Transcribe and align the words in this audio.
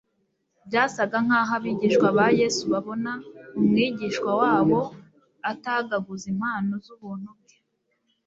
Byasaga 0.67 1.17
nk'aho 1.25 1.51
abigishwa 1.57 2.07
ba 2.17 2.25
Yesu 2.39 2.63
babona 2.73 3.11
Umwigisha 3.57 4.29
wabo 4.41 4.79
atagaguza 5.51 6.25
impano 6.33 6.73
z'ubuntu 6.85 7.29
bwe. 7.39 7.55